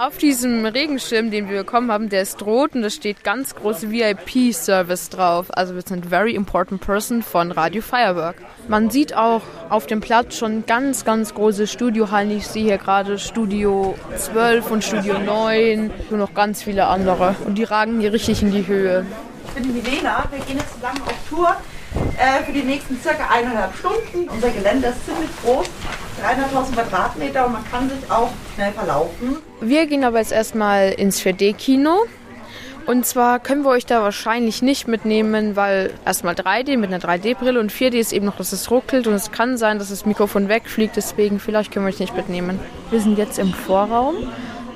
[0.00, 3.90] Auf diesem Regenschirm, den wir bekommen haben, der ist rot und da steht ganz groß
[3.90, 5.48] VIP-Service drauf.
[5.50, 8.36] Also wir sind Very Important Person von Radio Firework.
[8.66, 12.30] Man sieht auch auf dem Platz schon ganz, ganz große Studiohallen.
[12.30, 17.36] Ich sehe hier gerade Studio 12 und Studio 9 und noch ganz viele andere.
[17.44, 19.04] Und die ragen hier richtig in die Höhe.
[19.48, 21.54] Ich bin die Milena, wir gehen jetzt zusammen auf Tour
[22.16, 24.30] äh, für die nächsten circa eineinhalb Stunden.
[24.30, 25.66] Unser Gelände ist ziemlich groß,
[26.20, 29.38] 300.000 Quadratmeter und man kann sich auch schnell verlaufen.
[29.60, 32.06] Wir gehen aber jetzt erstmal ins 4D-Kino.
[32.86, 37.60] Und zwar können wir euch da wahrscheinlich nicht mitnehmen, weil erstmal 3D mit einer 3D-Brille
[37.60, 40.48] und 4D ist eben noch, dass es ruckelt und es kann sein, dass das Mikrofon
[40.48, 42.58] wegfliegt, deswegen vielleicht können wir euch nicht mitnehmen.
[42.90, 44.16] Wir sind jetzt im Vorraum.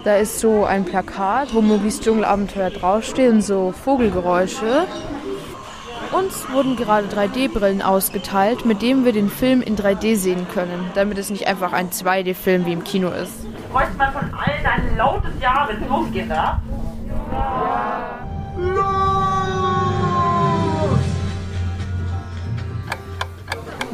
[0.04, 4.86] Da ist so ein Plakat, wo Mogis Dschungelabenteuer draufsteht und so Vogelgeräusche.
[6.16, 11.18] Uns wurden gerade 3D-Brillen ausgeteilt, mit denen wir den Film in 3D sehen können, damit
[11.18, 13.32] es nicht einfach ein 2D-Film wie im Kino ist.
[13.72, 16.62] Bräuchte man von allen ein lautes Ja, wenn es losgeht, da?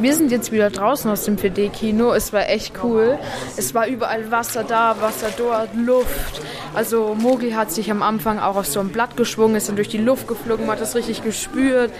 [0.00, 2.14] Wir sind jetzt wieder draußen aus dem 4D-Kino.
[2.14, 3.18] Es war echt cool.
[3.58, 6.40] Es war überall Wasser da, Wasser dort, Luft.
[6.72, 9.88] Also Mogli hat sich am Anfang auch auf so ein Blatt geschwungen, ist dann durch
[9.90, 11.92] die Luft geflogen, man hat das richtig gespürt.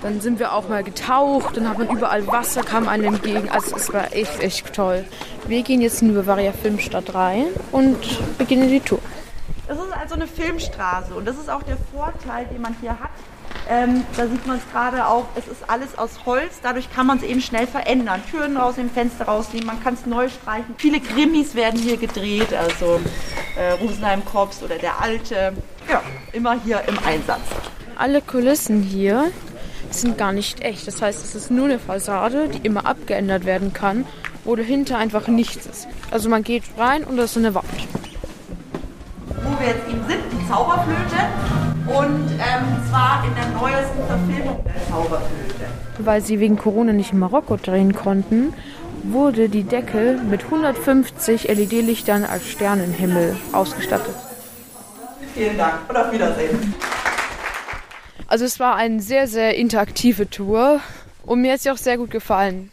[0.00, 3.48] Dann sind wir auch mal getaucht, dann hat man überall Wasser, kam einem entgegen.
[3.50, 5.04] Also es war echt, echt toll.
[5.48, 7.98] Wir gehen jetzt in die Bavaria Filmstadt rein und
[8.38, 9.00] beginnen die Tour.
[9.66, 13.10] Das ist also eine Filmstraße und das ist auch der Vorteil, den man hier hat.
[13.68, 17.18] Ähm, da sieht man es gerade auch, es ist alles aus Holz, dadurch kann man
[17.18, 18.20] es eben schnell verändern.
[18.30, 20.74] Türen rausnehmen, Fenster rausnehmen, man kann es neu streichen.
[20.78, 23.00] Viele Krimis werden hier gedreht, also
[23.56, 25.52] äh, Rosenheim Korps oder der Alte.
[25.88, 27.40] Ja, immer hier im Einsatz.
[27.96, 29.30] Alle Kulissen hier
[29.90, 30.86] sind gar nicht echt.
[30.86, 34.06] Das heißt, es ist nur eine Fassade, die immer abgeändert werden kann,
[34.44, 35.86] wo dahinter einfach nichts ist.
[36.10, 37.66] Also man geht rein und das ist eine Wand.
[39.42, 44.88] Wo wir jetzt eben sind, die Zauberflöte und ähm, zwar in der neuesten Verfilmung der
[44.88, 45.66] Zauberflöte.
[45.98, 48.54] Weil sie wegen Corona nicht in Marokko drehen konnten,
[49.02, 54.14] wurde die Decke mit 150 LED-Lichtern als Sternenhimmel ausgestattet.
[55.34, 56.74] Vielen Dank und auf Wiedersehen.
[58.26, 60.80] Also es war eine sehr, sehr interaktive Tour
[61.24, 62.70] und mir hat sie auch sehr gut gefallen.